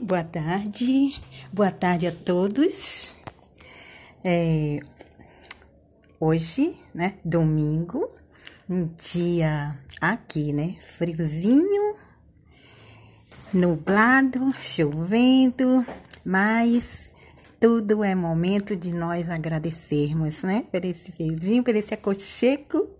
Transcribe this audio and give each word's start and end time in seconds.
Boa 0.00 0.24
tarde, 0.24 1.22
boa 1.52 1.70
tarde 1.70 2.08
a 2.08 2.12
todos. 2.12 3.14
É, 4.24 4.80
hoje, 6.18 6.74
né, 6.92 7.14
domingo, 7.24 8.10
um 8.68 8.88
dia 8.88 9.78
aqui, 10.00 10.52
né, 10.52 10.76
friozinho, 10.98 11.94
nublado, 13.52 14.52
chovendo, 14.58 15.86
mas 16.24 17.08
tudo 17.60 18.02
é 18.02 18.16
momento 18.16 18.74
de 18.74 18.92
nós 18.92 19.30
agradecermos, 19.30 20.42
né, 20.42 20.64
por 20.72 20.84
esse 20.84 21.12
friozinho, 21.12 21.62
por 21.62 21.74
esse 21.76 21.94
aconchego. 21.94 22.90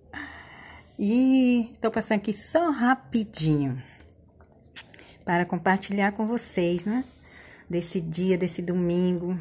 E 0.96 1.70
estou 1.72 1.90
passando 1.90 2.18
aqui 2.18 2.32
só 2.32 2.70
rapidinho 2.70 3.82
para 5.25 5.46
compartilhar 5.46 6.12
com 6.12 6.27
vocês, 6.27 6.84
né? 6.84 7.05
Desse 7.69 8.01
dia, 8.01 8.37
desse 8.37 8.60
domingo, 8.60 9.38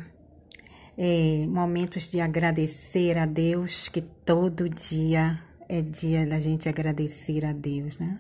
é, 0.98 1.46
momentos 1.48 2.10
de 2.12 2.22
agradecer 2.22 3.18
a 3.18 3.26
Deus, 3.26 3.90
que 3.90 4.02
todo 4.02 4.70
dia 4.70 5.42
é 5.68 5.82
dia 5.82 6.26
da 6.26 6.40
gente 6.40 6.70
agradecer 6.70 7.46
a 7.46 7.52
Deus, 7.52 7.98
né? 7.98 8.20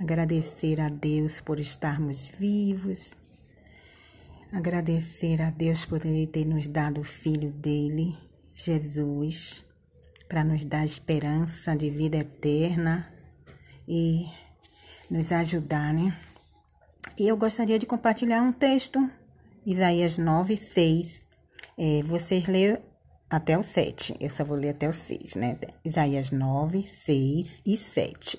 Agradecer 0.00 0.80
a 0.80 0.88
Deus 0.88 1.40
por 1.40 1.58
estarmos 1.58 2.28
vivos, 2.38 3.14
agradecer 4.52 5.42
a 5.42 5.50
Deus 5.50 5.84
por 5.84 6.04
Ele 6.06 6.26
ter 6.26 6.44
nos 6.44 6.68
dado 6.68 7.00
o 7.00 7.04
Filho 7.04 7.50
dele, 7.50 8.16
Jesus, 8.54 9.64
para 10.28 10.44
nos 10.44 10.64
dar 10.64 10.84
esperança 10.84 11.76
de 11.76 11.90
vida 11.90 12.18
eterna 12.18 13.12
e 13.86 14.26
nos 15.10 15.32
ajudar, 15.32 15.92
né? 15.92 16.16
E 17.18 17.26
eu 17.26 17.36
gostaria 17.36 17.80
de 17.80 17.84
compartilhar 17.84 18.40
um 18.42 18.52
texto, 18.52 19.10
Isaías 19.66 20.18
9, 20.18 20.56
6. 20.56 21.24
É, 21.76 22.00
vocês 22.04 22.46
lêem 22.46 22.78
até 23.28 23.58
o 23.58 23.62
7, 23.64 24.16
eu 24.20 24.30
só 24.30 24.44
vou 24.44 24.56
ler 24.56 24.68
até 24.68 24.88
o 24.88 24.94
6, 24.94 25.34
né? 25.34 25.58
Isaías 25.84 26.30
9, 26.30 26.86
6 26.86 27.62
e 27.66 27.76
7. 27.76 28.38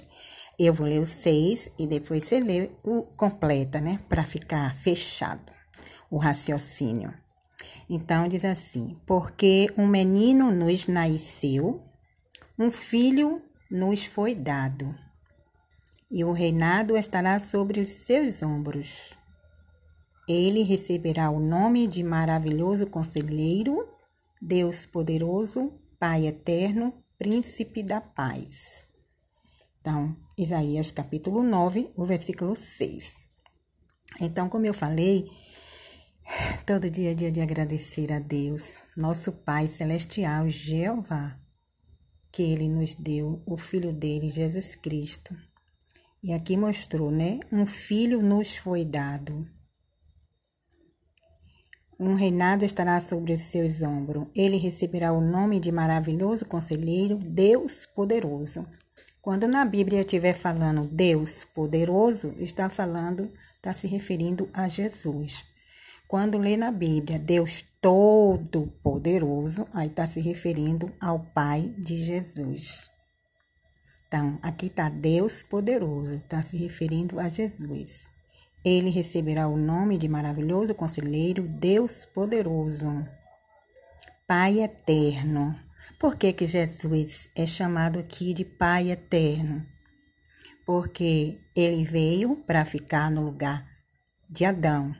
Eu 0.57 0.73
vou 0.73 0.87
ler 0.87 1.01
o 1.01 1.05
6 1.05 1.71
e 1.77 1.85
depois 1.85 2.23
você 2.23 2.39
lê 2.39 2.71
o 2.81 3.03
completa, 3.17 3.81
né? 3.81 3.99
Para 4.07 4.23
ficar 4.23 4.73
fechado 4.75 5.51
o 6.09 6.17
raciocínio. 6.17 7.13
Então 7.89 8.29
diz 8.29 8.45
assim: 8.45 8.97
Porque 9.05 9.67
um 9.77 9.87
menino 9.87 10.51
nos 10.51 10.87
nasceu, 10.87 11.83
um 12.57 12.71
filho 12.71 13.41
nos 13.69 14.05
foi 14.05 14.33
dado 14.33 14.95
e 16.11 16.23
o 16.23 16.31
reinado 16.31 16.97
estará 16.97 17.39
sobre 17.39 17.79
os 17.79 17.89
seus 17.89 18.41
ombros. 18.41 19.13
Ele 20.27 20.63
receberá 20.63 21.29
o 21.29 21.39
nome 21.39 21.87
de 21.87 22.03
maravilhoso 22.03 22.87
conselheiro, 22.87 23.87
Deus 24.41 24.85
poderoso, 24.85 25.73
Pai 25.99 26.27
eterno, 26.27 26.93
príncipe 27.17 27.83
da 27.83 27.99
paz. 27.99 28.87
Então, 29.81 30.15
Isaías 30.37 30.91
capítulo 30.91 31.43
9, 31.43 31.91
o 31.95 32.05
versículo 32.05 32.55
6. 32.55 33.17
Então, 34.21 34.47
como 34.47 34.65
eu 34.65 34.73
falei, 34.73 35.27
todo 36.65 36.89
dia 36.89 37.11
é 37.11 37.13
dia 37.13 37.31
de 37.31 37.41
agradecer 37.41 38.13
a 38.13 38.19
Deus, 38.19 38.81
nosso 38.95 39.43
Pai 39.43 39.67
celestial, 39.67 40.47
Jeová, 40.47 41.37
que 42.31 42.41
ele 42.41 42.69
nos 42.69 42.95
deu 42.95 43.43
o 43.45 43.57
filho 43.57 43.91
dele, 43.91 44.29
Jesus 44.29 44.75
Cristo 44.75 45.35
e 46.21 46.33
aqui 46.33 46.57
mostrou, 46.57 47.09
né? 47.09 47.39
Um 47.51 47.65
filho 47.65 48.21
nos 48.21 48.57
foi 48.57 48.83
dado. 48.83 49.47
Um 51.99 52.13
reinado 52.13 52.63
estará 52.63 52.99
sobre 52.99 53.37
seus 53.37 53.81
ombros. 53.81 54.27
Ele 54.33 54.57
receberá 54.57 55.11
o 55.11 55.19
nome 55.19 55.59
de 55.59 55.71
maravilhoso 55.71 56.45
conselheiro, 56.45 57.17
Deus 57.17 57.85
poderoso. 57.85 58.65
Quando 59.21 59.47
na 59.47 59.65
Bíblia 59.65 59.99
estiver 59.99 60.33
falando 60.33 60.87
Deus 60.87 61.45
poderoso, 61.53 62.33
está 62.37 62.69
falando, 62.69 63.31
está 63.55 63.73
se 63.73 63.85
referindo 63.85 64.49
a 64.53 64.67
Jesus. 64.67 65.45
Quando 66.07 66.37
lê 66.37 66.55
na 66.55 66.71
Bíblia 66.71 67.19
Deus 67.19 67.65
todo 67.81 68.67
poderoso, 68.81 69.67
aí 69.73 69.87
está 69.87 70.07
se 70.07 70.21
referindo 70.21 70.91
ao 71.01 71.19
Pai 71.19 71.73
de 71.77 71.97
Jesus. 71.97 72.89
Então, 74.09 74.39
aqui 74.41 74.65
está 74.65 74.89
Deus 74.89 75.43
poderoso, 75.43 76.15
está 76.15 76.41
se 76.41 76.57
referindo 76.57 77.19
a 77.19 77.29
Jesus. 77.29 78.09
Ele 78.65 78.89
receberá 78.89 79.47
o 79.47 79.55
nome 79.55 79.99
de 79.99 80.07
maravilhoso 80.07 80.73
conselheiro, 80.73 81.43
Deus 81.43 82.05
poderoso, 82.07 83.07
Pai 84.27 84.61
eterno. 84.61 85.55
Por 85.99 86.15
que, 86.15 86.33
que 86.33 86.47
Jesus 86.47 87.29
é 87.35 87.45
chamado 87.45 87.99
aqui 87.99 88.33
de 88.33 88.43
Pai 88.43 88.89
eterno? 88.89 89.63
Porque 90.65 91.39
ele 91.55 91.83
veio 91.83 92.35
para 92.47 92.65
ficar 92.65 93.11
no 93.11 93.23
lugar 93.23 93.63
de 94.27 94.43
Adão. 94.43 94.91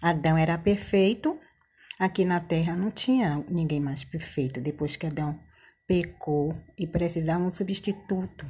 Adão 0.00 0.38
era 0.38 0.56
perfeito, 0.56 1.38
aqui 2.00 2.24
na 2.24 2.40
terra 2.40 2.74
não 2.74 2.90
tinha 2.90 3.44
ninguém 3.46 3.78
mais 3.78 4.04
perfeito 4.04 4.58
depois 4.58 4.96
que 4.96 5.04
Adão 5.04 5.38
pecou 5.86 6.56
e 6.78 6.86
precisava 6.86 7.44
um 7.44 7.50
substituto. 7.50 8.46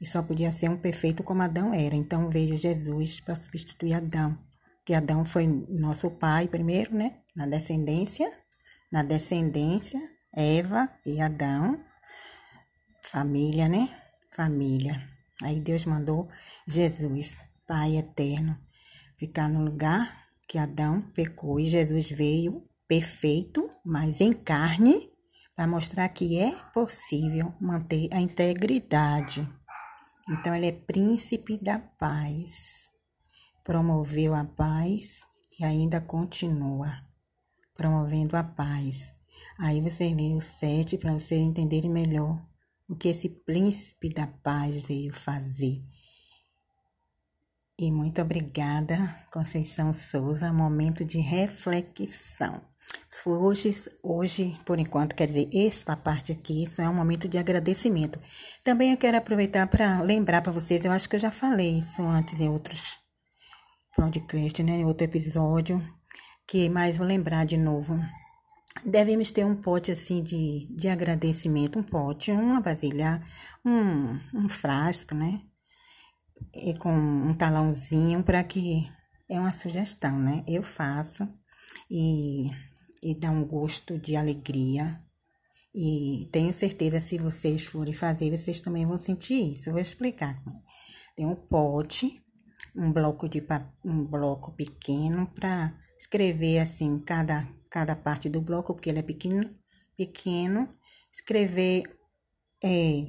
E 0.00 0.06
só 0.06 0.22
podia 0.22 0.52
ser 0.52 0.70
um 0.70 0.76
perfeito 0.76 1.22
como 1.22 1.42
Adão 1.42 1.74
era. 1.74 1.94
Então 1.94 2.30
veio 2.30 2.56
Jesus 2.56 3.20
para 3.20 3.34
substituir 3.34 3.94
Adão. 3.94 4.38
Que 4.84 4.94
Adão 4.94 5.24
foi 5.24 5.46
nosso 5.46 6.10
pai 6.10 6.48
primeiro, 6.48 6.94
né? 6.94 7.18
Na 7.34 7.46
descendência. 7.46 8.30
Na 8.90 9.02
descendência, 9.02 10.00
Eva 10.34 10.88
e 11.04 11.20
Adão. 11.20 11.82
Família, 13.02 13.68
né? 13.68 13.88
Família. 14.34 15.02
Aí 15.42 15.60
Deus 15.60 15.84
mandou 15.84 16.28
Jesus, 16.66 17.42
Pai 17.66 17.96
eterno, 17.96 18.56
ficar 19.18 19.48
no 19.48 19.62
lugar 19.62 20.26
que 20.48 20.56
Adão 20.56 21.02
pecou. 21.12 21.60
E 21.60 21.64
Jesus 21.64 22.10
veio 22.10 22.62
perfeito, 22.88 23.68
mas 23.84 24.20
em 24.20 24.32
carne 24.32 25.10
para 25.58 25.66
mostrar 25.66 26.08
que 26.10 26.38
é 26.38 26.54
possível 26.72 27.52
manter 27.60 28.08
a 28.12 28.20
integridade. 28.20 29.44
Então, 30.30 30.54
ele 30.54 30.66
é 30.66 30.70
príncipe 30.72 31.58
da 31.58 31.80
paz. 31.80 32.92
Promoveu 33.64 34.36
a 34.36 34.44
paz 34.44 35.24
e 35.58 35.64
ainda 35.64 36.00
continua 36.00 37.04
promovendo 37.74 38.36
a 38.36 38.44
paz. 38.44 39.12
Aí 39.58 39.80
você 39.80 40.14
lê 40.14 40.32
o 40.32 40.40
7 40.40 40.96
para 40.96 41.12
vocês 41.12 41.40
entenderem 41.40 41.90
melhor 41.90 42.40
o 42.88 42.94
que 42.94 43.08
esse 43.08 43.28
príncipe 43.28 44.10
da 44.10 44.28
paz 44.28 44.80
veio 44.82 45.12
fazer. 45.12 45.82
E 47.76 47.90
muito 47.90 48.22
obrigada, 48.22 48.96
Conceição 49.32 49.92
Souza. 49.92 50.52
Momento 50.52 51.04
de 51.04 51.18
reflexão. 51.18 52.62
Hoje, 53.24 53.70
hoje, 54.02 54.56
por 54.64 54.78
enquanto, 54.78 55.14
quer 55.14 55.26
dizer, 55.26 55.48
esta 55.52 55.96
parte 55.96 56.32
aqui, 56.32 56.62
isso 56.62 56.80
é 56.80 56.88
um 56.88 56.94
momento 56.94 57.28
de 57.28 57.36
agradecimento. 57.38 58.20
Também 58.62 58.92
eu 58.92 58.96
quero 58.96 59.16
aproveitar 59.16 59.66
para 59.66 60.00
lembrar 60.00 60.40
para 60.42 60.52
vocês, 60.52 60.84
eu 60.84 60.92
acho 60.92 61.08
que 61.08 61.16
eu 61.16 61.20
já 61.20 61.30
falei 61.30 61.78
isso 61.78 62.02
antes 62.02 62.40
em 62.40 62.48
outros 62.48 63.00
podcasts, 63.96 64.64
né, 64.64 64.72
em 64.72 64.84
outro 64.84 65.04
episódio, 65.04 65.82
que 66.46 66.68
mais 66.68 66.96
vou 66.96 67.06
lembrar 67.06 67.44
de 67.44 67.56
novo. 67.56 67.98
Devemos 68.84 69.30
ter 69.30 69.44
um 69.44 69.56
pote 69.56 69.90
assim 69.90 70.22
de, 70.22 70.68
de 70.76 70.88
agradecimento, 70.88 71.78
um 71.78 71.82
pote, 71.82 72.30
uma 72.30 72.60
vasilha, 72.60 73.20
um, 73.64 74.18
um 74.32 74.48
frasco, 74.48 75.14
né? 75.14 75.40
E 76.54 76.78
com 76.78 76.92
um 76.92 77.34
talãozinho 77.34 78.22
para 78.22 78.44
que 78.44 78.88
é 79.28 79.40
uma 79.40 79.50
sugestão, 79.50 80.16
né? 80.16 80.44
Eu 80.46 80.62
faço 80.62 81.28
e 81.90 82.50
e 83.02 83.14
dá 83.14 83.30
um 83.30 83.44
gosto 83.46 83.98
de 83.98 84.16
alegria. 84.16 85.00
E 85.74 86.28
tenho 86.32 86.52
certeza, 86.52 86.98
se 87.00 87.18
vocês 87.18 87.64
forem 87.64 87.94
fazer, 87.94 88.36
vocês 88.36 88.60
também 88.60 88.86
vão 88.86 88.98
sentir 88.98 89.54
isso. 89.54 89.68
Eu 89.68 89.74
vou 89.74 89.82
explicar. 89.82 90.42
Tem 91.16 91.26
um 91.26 91.36
pote, 91.36 92.22
um 92.74 92.92
bloco 92.92 93.28
de 93.28 93.44
um 93.84 94.04
bloco 94.04 94.52
pequeno 94.52 95.26
para 95.34 95.76
escrever 95.98 96.60
assim 96.60 96.98
cada 97.00 97.48
cada 97.70 97.94
parte 97.94 98.28
do 98.28 98.40
bloco, 98.40 98.74
porque 98.74 98.88
ele 98.88 99.00
é 99.00 99.02
pequeno, 99.02 99.54
pequeno. 99.96 100.74
Escrever 101.12 101.84
é, 102.62 103.06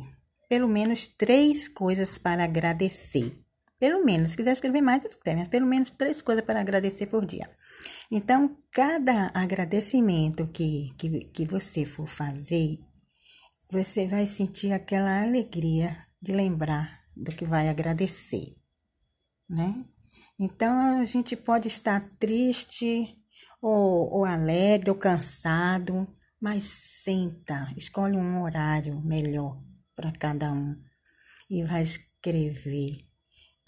pelo 0.47 0.67
menos 0.67 1.07
três 1.07 1.67
coisas 1.67 2.17
para 2.17 2.43
agradecer. 2.43 3.39
Pelo 3.79 4.03
menos, 4.03 4.31
se 4.31 4.37
quiser 4.37 4.51
escrever 4.51 4.81
mais, 4.81 5.05
escreve, 5.05 5.39
mas 5.39 5.49
pelo 5.49 5.65
menos 5.65 5.91
três 5.91 6.21
coisas 6.21 6.43
para 6.43 6.59
agradecer 6.59 7.07
por 7.07 7.25
dia. 7.25 7.49
Então, 8.11 8.57
cada 8.71 9.31
agradecimento 9.33 10.47
que, 10.47 10.93
que, 10.97 11.25
que 11.25 11.45
você 11.45 11.85
for 11.85 12.07
fazer, 12.07 12.77
você 13.71 14.07
vai 14.07 14.27
sentir 14.27 14.73
aquela 14.73 15.21
alegria 15.21 16.05
de 16.21 16.33
lembrar 16.33 17.03
do 17.15 17.31
que 17.31 17.45
vai 17.45 17.69
agradecer, 17.69 18.55
né? 19.49 19.85
Então 20.39 21.01
a 21.01 21.05
gente 21.05 21.35
pode 21.35 21.67
estar 21.67 22.09
triste 22.17 23.17
ou, 23.61 24.09
ou 24.11 24.25
alegre 24.25 24.89
ou 24.89 24.95
cansado, 24.95 26.05
mas 26.41 26.65
senta, 27.03 27.71
escolhe 27.75 28.15
um 28.17 28.41
horário 28.41 29.01
melhor 29.01 29.61
para 29.95 30.11
cada 30.13 30.51
um 30.51 30.81
e 31.49 31.63
vai 31.63 31.81
escrever. 31.81 33.08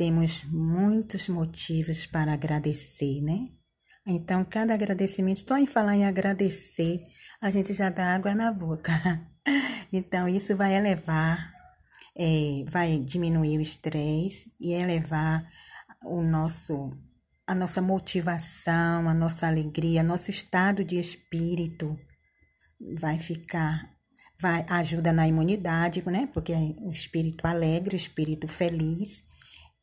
Temos 0.01 0.43
muitos 0.45 1.29
motivos 1.29 2.07
para 2.07 2.33
agradecer, 2.33 3.21
né? 3.21 3.49
Então, 4.03 4.43
cada 4.43 4.73
agradecimento, 4.73 5.47
só 5.47 5.55
em 5.59 5.67
falar 5.67 5.95
em 5.95 6.07
agradecer, 6.07 7.03
a 7.39 7.51
gente 7.51 7.71
já 7.71 7.91
dá 7.91 8.15
água 8.15 8.33
na 8.33 8.51
boca. 8.51 8.91
Então, 9.93 10.27
isso 10.27 10.55
vai 10.55 10.73
elevar, 10.75 11.53
é, 12.17 12.63
vai 12.67 12.97
diminuir 12.97 13.59
o 13.59 13.61
estresse 13.61 14.51
e 14.59 14.71
elevar 14.71 15.47
o 16.03 16.21
nosso, 16.23 16.97
a 17.45 17.53
nossa 17.53 17.79
motivação, 17.79 19.07
a 19.07 19.13
nossa 19.13 19.45
alegria, 19.45 20.01
nosso 20.01 20.31
estado 20.31 20.83
de 20.83 20.97
espírito 20.97 21.95
vai 22.99 23.19
ficar, 23.19 23.93
vai 24.39 24.65
ajuda 24.67 25.13
na 25.13 25.27
imunidade, 25.27 26.03
né? 26.09 26.27
Porque 26.33 26.53
o 26.79 26.89
espírito 26.89 27.45
alegre, 27.45 27.95
o 27.95 27.97
espírito 27.97 28.47
feliz 28.47 29.29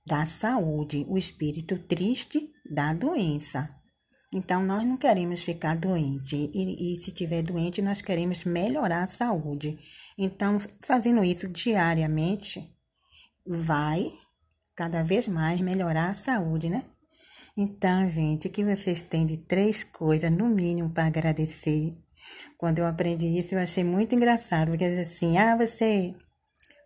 dá 0.08 0.24
saúde, 0.26 1.04
o 1.06 1.18
espírito 1.18 1.78
triste 1.78 2.50
dá 2.68 2.92
doença. 2.92 3.68
Então, 4.32 4.62
nós 4.62 4.84
não 4.84 4.96
queremos 4.96 5.42
ficar 5.42 5.76
doente 5.76 6.36
e, 6.36 6.94
e, 6.94 6.98
se 6.98 7.12
tiver 7.12 7.42
doente, 7.42 7.80
nós 7.80 8.02
queremos 8.02 8.44
melhorar 8.44 9.04
a 9.04 9.06
saúde. 9.06 9.76
Então, 10.18 10.58
fazendo 10.84 11.24
isso 11.24 11.48
diariamente, 11.48 12.68
vai 13.46 14.12
cada 14.74 15.02
vez 15.02 15.26
mais 15.26 15.60
melhorar 15.60 16.10
a 16.10 16.14
saúde, 16.14 16.68
né? 16.68 16.84
Então, 17.56 18.06
gente, 18.06 18.48
que 18.48 18.64
vocês 18.64 19.02
têm 19.02 19.24
de 19.24 19.38
três 19.38 19.82
coisas, 19.82 20.30
no 20.30 20.48
mínimo, 20.48 20.90
para 20.90 21.06
agradecer? 21.06 21.96
Quando 22.56 22.78
eu 22.78 22.86
aprendi 22.86 23.26
isso, 23.26 23.54
eu 23.54 23.58
achei 23.58 23.82
muito 23.82 24.14
engraçado, 24.14 24.68
porque 24.68 24.84
assim, 24.84 25.38
ah, 25.38 25.56
você, 25.56 26.14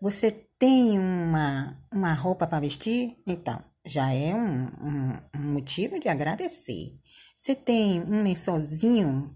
você 0.00 0.30
tem 0.62 0.96
uma, 0.96 1.76
uma 1.92 2.14
roupa 2.14 2.46
para 2.46 2.60
vestir? 2.60 3.16
Então, 3.26 3.60
já 3.84 4.12
é 4.12 4.32
um, 4.32 4.66
um, 4.66 5.12
um 5.34 5.52
motivo 5.54 5.98
de 5.98 6.08
agradecer. 6.08 6.96
Você 7.36 7.56
tem 7.56 8.00
um 8.00 8.22
lençolzinho, 8.22 9.34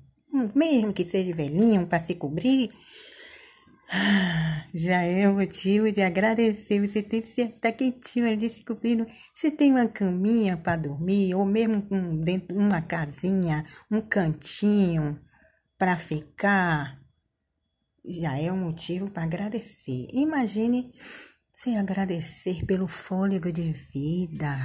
mesmo 0.55 0.93
que 0.93 1.05
seja 1.05 1.35
velhinho, 1.35 1.85
para 1.85 1.99
se 1.99 2.15
cobrir, 2.15 2.71
já 4.73 5.03
é 5.03 5.29
um 5.29 5.35
motivo 5.35 5.91
de 5.91 6.01
agradecer. 6.01 6.81
Você 6.81 7.03
tem 7.03 7.21
que 7.21 7.27
estar 7.27 7.73
quentinho 7.73 8.31
ali 8.31 8.49
se 8.49 8.65
cobrindo. 8.65 9.05
Você 9.35 9.51
tem 9.51 9.73
uma 9.73 9.89
caminha 9.89 10.57
para 10.57 10.77
dormir, 10.77 11.35
ou 11.35 11.45
mesmo 11.45 11.85
um, 11.91 12.21
dentro 12.21 12.57
uma 12.57 12.81
casinha, 12.81 13.65
um 13.91 14.01
cantinho 14.01 15.21
para 15.77 15.99
ficar. 15.99 17.05
Já 18.07 18.39
é 18.39 18.53
um 18.53 18.57
motivo 18.57 19.11
para 19.11 19.25
agradecer. 19.25 20.07
Imagine 20.13 20.93
você 21.53 21.71
agradecer 21.71 22.65
pelo 22.65 22.87
fôlego 22.87 23.51
de 23.51 23.73
vida, 23.73 24.57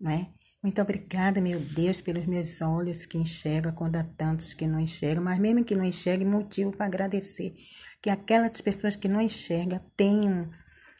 não 0.00 0.10
é? 0.10 0.28
Muito 0.62 0.80
obrigada, 0.80 1.42
meu 1.42 1.60
Deus, 1.60 2.00
pelos 2.00 2.24
meus 2.24 2.62
olhos 2.62 3.04
que 3.04 3.18
enxergam 3.18 3.72
quando 3.72 3.96
há 3.96 4.02
tantos 4.02 4.54
que 4.54 4.66
não 4.66 4.80
enxergam, 4.80 5.22
mas 5.22 5.38
mesmo 5.38 5.62
que 5.62 5.74
não 5.74 5.84
enxerguem, 5.84 6.26
motivo 6.26 6.72
para 6.72 6.86
agradecer. 6.86 7.52
Que 8.00 8.08
aquelas 8.08 8.62
pessoas 8.62 8.96
que 8.96 9.06
não 9.06 9.20
enxergam 9.20 9.78
tenham 9.94 10.50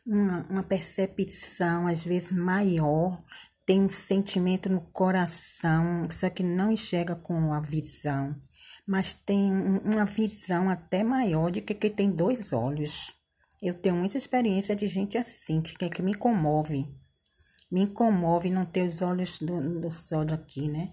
uma, 0.07 0.47
uma 0.51 0.63
percepção, 0.63 1.87
às 1.87 2.05
vezes, 2.05 2.31
maior, 2.31 3.17
tem 3.65 3.81
um 3.81 3.91
sentimento 3.91 4.69
no 4.69 4.83
coração, 4.93 6.07
pessoa 6.09 6.29
que 6.29 6.43
não 6.43 6.71
enxerga 6.71 7.17
com 7.17 7.55
a 7.55 7.61
visão, 7.61 8.37
mas 8.87 9.15
tem 9.15 9.51
uma 9.53 10.05
visão 10.05 10.69
até 10.69 11.03
maior 11.03 11.51
de 11.51 11.61
que, 11.61 11.75
que 11.75 11.91
tem 11.91 12.11
dois 12.11 12.53
olhos. 12.53 13.15
Eu 13.63 13.75
tenho 13.75 13.97
muita 13.97 14.19
experiência 14.19 14.77
de 14.77 14.87
gente 14.87 15.17
assim, 15.17 15.63
que, 15.63 15.89
que 15.89 16.03
me 16.03 16.15
comove 16.15 16.87
me 17.75 17.89
comove 17.89 18.51
não 18.51 18.65
ter 18.65 18.87
os 18.87 19.03
olhos 19.03 19.41
do, 19.41 19.81
do 19.81 19.91
sol 19.91 20.25
aqui, 20.33 20.69
né? 20.69 20.93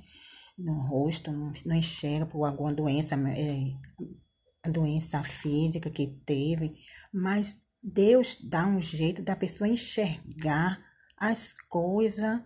No 0.57 0.73
rosto, 0.81 1.31
não, 1.31 1.51
não 1.63 1.75
enxerga 1.75 2.25
por 2.25 2.43
alguma 2.43 2.73
doença, 2.73 3.15
é, 3.29 4.69
doença 4.69 5.21
física 5.23 5.91
que 5.91 6.07
teve, 6.25 6.73
mas 7.13 7.61
Deus 7.83 8.37
dá 8.43 8.65
um 8.65 8.81
jeito 8.81 9.21
da 9.21 9.35
pessoa 9.35 9.67
enxergar 9.67 10.83
as 11.17 11.53
coisas 11.69 12.41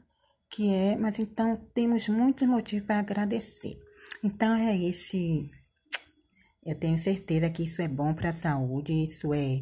que 0.49 0.73
é, 0.73 0.97
mas 0.97 1.17
então 1.17 1.55
temos 1.73 2.09
muitos 2.09 2.45
motivos 2.45 2.85
para 2.85 2.99
agradecer. 2.99 3.79
Então 4.23 4.55
é 4.55 4.77
esse, 4.77 5.49
eu 6.65 6.75
tenho 6.75 6.97
certeza 6.97 7.49
que 7.49 7.63
isso 7.63 7.81
é 7.81 7.87
bom 7.87 8.13
para 8.13 8.29
a 8.29 8.33
saúde, 8.33 8.91
isso 8.91 9.33
é 9.33 9.61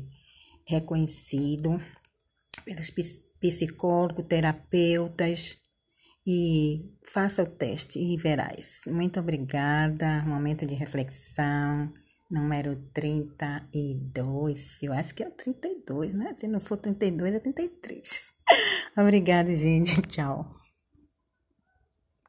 reconhecido 0.65 1.81
pelos 2.63 2.89
psicólogo, 3.39 4.23
terapeutas 4.23 5.57
e 6.25 6.89
faça 7.05 7.43
o 7.43 7.45
teste 7.45 7.99
e 7.99 8.15
verás. 8.15 8.81
Muito 8.87 9.19
obrigada. 9.19 10.23
Momento 10.25 10.65
de 10.65 10.73
reflexão, 10.73 11.91
número 12.31 12.77
32. 12.93 14.81
Eu 14.81 14.93
acho 14.93 15.13
que 15.13 15.23
é 15.23 15.27
o 15.27 15.31
32, 15.31 16.13
né? 16.13 16.33
Se 16.37 16.47
não 16.47 16.61
for 16.61 16.77
32, 16.77 17.33
é 17.33 17.39
33. 17.39 18.33
Obrigada, 18.97 19.53
gente. 19.53 20.01
Tchau. 20.07 20.62